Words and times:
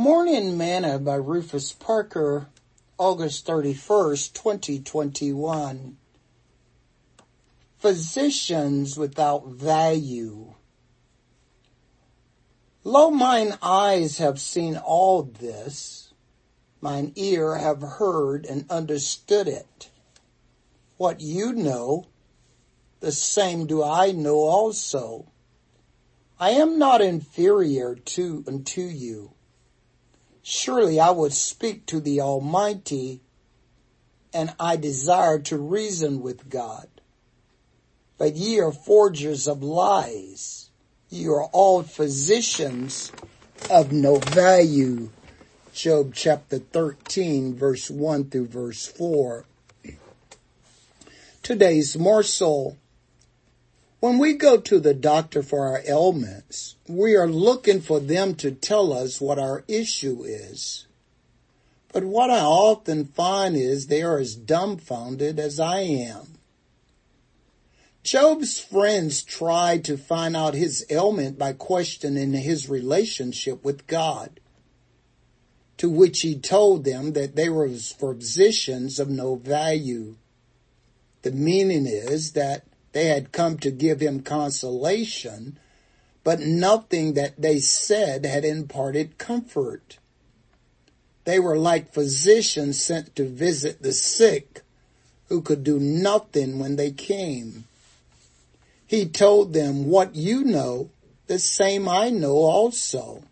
Morning 0.00 0.56
Manna 0.56 0.98
by 0.98 1.16
Rufus 1.16 1.74
Parker, 1.74 2.46
August 2.96 3.46
31st, 3.46 4.32
2021. 4.32 5.98
Physicians 7.76 8.96
without 8.96 9.48
value. 9.48 10.54
Lo, 12.82 13.10
mine 13.10 13.58
eyes 13.60 14.16
have 14.16 14.40
seen 14.40 14.78
all 14.78 15.22
this, 15.22 16.14
mine 16.80 17.12
ear 17.14 17.56
have 17.56 17.82
heard 17.82 18.46
and 18.46 18.64
understood 18.70 19.48
it. 19.48 19.90
What 20.96 21.20
you 21.20 21.52
know, 21.52 22.06
the 23.00 23.12
same 23.12 23.66
do 23.66 23.84
I 23.84 24.12
know 24.12 24.36
also. 24.36 25.26
I 26.38 26.52
am 26.52 26.78
not 26.78 27.02
inferior 27.02 27.96
to 27.96 28.42
unto 28.48 28.80
you. 28.80 29.34
Surely 30.42 30.98
I 30.98 31.10
would 31.10 31.32
speak 31.32 31.86
to 31.86 32.00
the 32.00 32.20
Almighty, 32.20 33.20
and 34.32 34.54
I 34.58 34.76
desire 34.76 35.38
to 35.40 35.58
reason 35.58 36.22
with 36.22 36.48
God. 36.48 36.88
But 38.18 38.36
ye 38.36 38.60
are 38.60 38.72
forgers 38.72 39.48
of 39.48 39.62
lies. 39.62 40.70
Ye 41.08 41.26
are 41.26 41.44
all 41.44 41.82
physicians 41.82 43.12
of 43.70 43.92
no 43.92 44.16
value. 44.16 45.10
Job 45.72 46.12
chapter 46.14 46.58
13 46.58 47.54
verse 47.54 47.90
1 47.90 48.30
through 48.30 48.48
verse 48.48 48.86
4. 48.86 49.44
Today's 51.42 51.96
morsel 51.96 52.76
when 54.00 54.18
we 54.18 54.32
go 54.32 54.58
to 54.58 54.80
the 54.80 54.94
doctor 54.94 55.42
for 55.42 55.66
our 55.66 55.82
ailments, 55.86 56.76
we 56.88 57.14
are 57.16 57.28
looking 57.28 57.82
for 57.82 58.00
them 58.00 58.34
to 58.36 58.50
tell 58.50 58.92
us 58.92 59.20
what 59.20 59.38
our 59.38 59.62
issue 59.68 60.24
is. 60.24 60.86
But 61.92 62.04
what 62.04 62.30
I 62.30 62.40
often 62.40 63.04
find 63.04 63.56
is 63.56 63.86
they 63.86 64.02
are 64.02 64.18
as 64.18 64.34
dumbfounded 64.34 65.38
as 65.38 65.60
I 65.60 65.80
am. 65.80 66.38
Job's 68.02 68.58
friends 68.58 69.22
tried 69.22 69.84
to 69.84 69.98
find 69.98 70.34
out 70.34 70.54
his 70.54 70.86
ailment 70.88 71.38
by 71.38 71.52
questioning 71.52 72.32
his 72.32 72.70
relationship 72.70 73.62
with 73.62 73.86
God, 73.86 74.40
to 75.76 75.90
which 75.90 76.22
he 76.22 76.38
told 76.38 76.84
them 76.84 77.12
that 77.12 77.36
they 77.36 77.50
were 77.50 77.68
physicians 77.68 78.98
of 78.98 79.10
no 79.10 79.34
value. 79.34 80.16
The 81.20 81.32
meaning 81.32 81.86
is 81.86 82.32
that 82.32 82.64
they 82.92 83.06
had 83.06 83.32
come 83.32 83.58
to 83.58 83.70
give 83.70 84.00
him 84.00 84.20
consolation, 84.20 85.58
but 86.24 86.40
nothing 86.40 87.14
that 87.14 87.40
they 87.40 87.58
said 87.58 88.24
had 88.24 88.44
imparted 88.44 89.18
comfort. 89.18 89.98
They 91.24 91.38
were 91.38 91.56
like 91.56 91.92
physicians 91.92 92.80
sent 92.82 93.14
to 93.16 93.28
visit 93.28 93.82
the 93.82 93.92
sick 93.92 94.62
who 95.28 95.40
could 95.40 95.62
do 95.62 95.78
nothing 95.78 96.58
when 96.58 96.76
they 96.76 96.90
came. 96.90 97.64
He 98.86 99.06
told 99.06 99.52
them, 99.52 99.86
what 99.86 100.16
you 100.16 100.42
know, 100.42 100.90
the 101.28 101.38
same 101.38 101.88
I 101.88 102.10
know 102.10 102.34
also. 102.34 103.22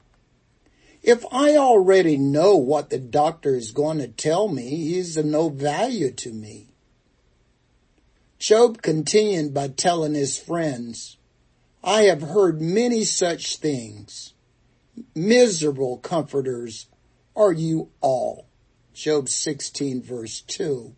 If 1.03 1.25
I 1.33 1.57
already 1.57 2.17
know 2.17 2.57
what 2.57 2.91
the 2.91 2.99
doctor 2.99 3.57
is 3.57 3.73
going 3.73 3.99
to 3.99 4.09
tell 4.09 4.47
me, 4.47 4.69
he's 4.69 5.17
of 5.17 5.27
no 5.27 5.49
value 5.49 6.13
to 6.13 6.33
me. 6.33 6.69
Job 8.39 8.83
continued 8.83 9.53
by 9.53 9.69
telling 9.69 10.15
his 10.15 10.39
friends, 10.39 11.17
I 11.83 12.03
have 12.03 12.23
heard 12.23 12.61
many 12.61 13.03
such 13.03 13.57
things. 13.57 14.35
Miserable 15.15 15.99
comforters 15.99 16.87
are 17.35 17.53
you 17.53 17.91
all. 18.01 18.47
Job 18.95 19.29
16 19.29 20.03
verse 20.03 20.41
2. 20.43 20.95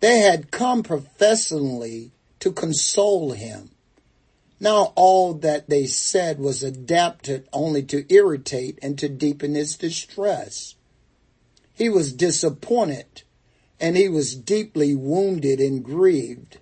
They 0.00 0.18
had 0.18 0.50
come 0.50 0.82
professionally 0.82 2.12
to 2.40 2.52
console 2.52 3.32
him. 3.32 3.70
Now 4.58 4.92
all 4.96 5.34
that 5.34 5.68
they 5.68 5.86
said 5.86 6.38
was 6.38 6.62
adapted 6.62 7.48
only 7.52 7.82
to 7.84 8.12
irritate 8.12 8.78
and 8.82 8.98
to 8.98 9.08
deepen 9.08 9.54
his 9.54 9.76
distress. 9.76 10.74
He 11.74 11.88
was 11.88 12.12
disappointed 12.12 13.22
and 13.80 13.96
he 13.96 14.08
was 14.08 14.34
deeply 14.34 14.94
wounded 14.94 15.60
and 15.60 15.84
grieved. 15.84 16.58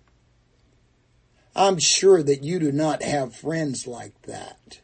I'm 1.54 1.78
sure 1.78 2.22
that 2.22 2.42
you 2.42 2.58
do 2.58 2.72
not 2.72 3.02
have 3.02 3.34
friends 3.34 3.86
like 3.86 4.22
that. 4.22 4.80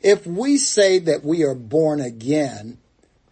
If 0.00 0.26
we 0.26 0.56
say 0.56 0.98
that 0.98 1.24
we 1.24 1.44
are 1.44 1.54
born 1.54 2.00
again, 2.00 2.78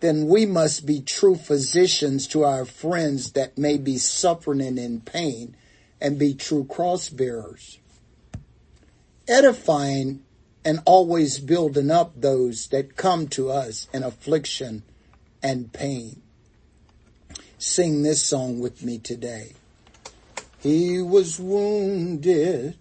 then 0.01 0.27
we 0.29 0.47
must 0.47 0.87
be 0.87 1.01
true 1.01 1.35
physicians 1.35 2.27
to 2.29 2.45
our 2.45 2.65
friends 2.65 3.33
that 3.33 3.59
may 3.59 3.77
be 3.77 3.99
suffering 3.99 4.61
and 4.61 4.79
in 4.79 5.01
pain 5.01 5.57
and 6.01 6.19
be 6.19 6.35
true 6.35 6.65
cross 6.65 7.09
bearers. 7.09 7.79
Edifying 9.27 10.23
and 10.65 10.81
always 10.85 11.39
building 11.39 11.91
up 11.91 12.13
those 12.15 12.69
that 12.69 12.97
come 12.97 13.29
to 13.29 13.51
us 13.51 13.89
in 13.93 14.03
affliction 14.03 14.83
and 15.43 15.73
pain 15.73 16.23
sing 17.61 18.03
this 18.03 18.25
song 18.25 18.59
with 18.59 18.83
me 18.83 18.99
today. 18.99 19.53
He 20.61 21.01
was 21.03 21.39
wounded 21.39 22.79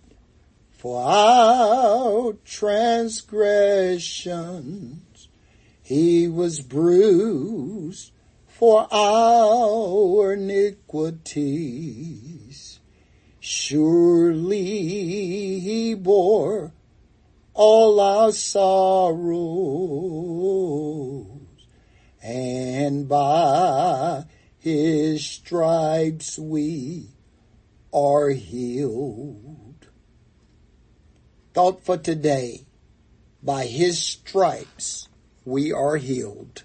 for 0.72 1.04
our 1.04 2.32
transgressions. 2.46 5.28
He 5.84 6.30
was 6.30 6.62
bruised 6.62 8.14
for 8.48 8.88
our 8.90 10.34
iniquities. 10.34 11.20
Surely 13.42 15.60
he 15.60 15.94
bore 15.94 16.72
all 17.54 18.00
our 18.00 18.32
sorrows 18.32 19.20
and 22.22 23.10
by 23.10 23.99
his 24.60 25.26
stripes 25.26 26.38
we 26.38 27.08
are 27.94 28.30
healed. 28.30 29.88
Thought 31.54 31.84
for 31.84 31.98
today, 31.98 32.66
by 33.42 33.66
his 33.66 34.02
stripes 34.02 35.08
we 35.46 35.72
are 35.72 35.96
healed. 35.96 36.64